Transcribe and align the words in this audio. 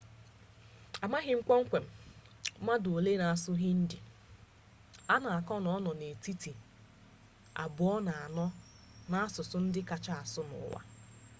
amaghị 1.03 1.33
kpọmkwem 1.45 1.85
mmadụ 2.59 2.89
ole 2.97 3.11
na-asụ 3.21 3.51
hindi 3.63 3.97
a 5.13 5.15
na-aka 5.23 5.55
na 5.63 5.69
ọ 5.75 5.77
nọ 5.85 5.91
n'etiti 5.99 6.51
ọnọdụ 6.55 7.55
abụọ 7.63 7.95
na 8.07 8.13
anọ 8.25 8.45
n'asụsụ 9.09 9.57
ndị 9.63 9.79
akacha 9.85 10.13
asụ 10.21 10.41
n'ụwa 10.47 10.79